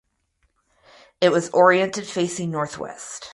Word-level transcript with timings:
It 1.21 1.31
was 1.31 1.51
orientated 1.51 2.07
facing 2.09 2.49
northwest. 2.49 3.29